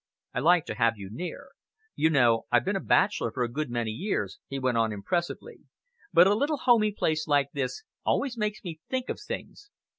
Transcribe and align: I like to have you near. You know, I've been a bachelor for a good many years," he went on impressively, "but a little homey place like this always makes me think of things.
I 0.33 0.39
like 0.39 0.65
to 0.65 0.73
have 0.73 0.97
you 0.97 1.09
near. 1.11 1.49
You 1.95 2.09
know, 2.09 2.47
I've 2.51 2.65
been 2.65 2.75
a 2.75 2.79
bachelor 2.79 3.31
for 3.31 3.43
a 3.43 3.47
good 3.47 3.69
many 3.69 3.91
years," 3.91 4.39
he 4.47 4.57
went 4.57 4.75
on 4.79 4.91
impressively, 4.91 5.59
"but 6.11 6.25
a 6.25 6.33
little 6.33 6.57
homey 6.57 6.91
place 6.91 7.27
like 7.27 7.51
this 7.53 7.83
always 8.03 8.35
makes 8.35 8.63
me 8.63 8.79
think 8.89 9.09
of 9.09 9.19
things. 9.21 9.69